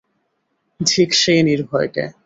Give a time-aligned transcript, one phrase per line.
[0.79, 2.03] ধিক সেই নির্ভয়কে।